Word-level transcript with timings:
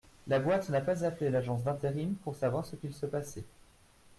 La 0.25 0.39
boîte 0.39 0.69
n’a 0.69 0.81
pas 0.81 1.03
appelé 1.05 1.29
l’agence 1.29 1.61
d’intérim 1.63 2.15
pour 2.23 2.35
savoir 2.35 2.65
ce 2.65 2.75
qu’il 2.75 2.91
se 2.95 3.05
passait. 3.05 3.45